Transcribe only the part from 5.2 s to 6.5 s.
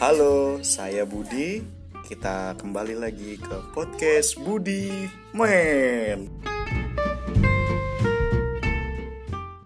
Men.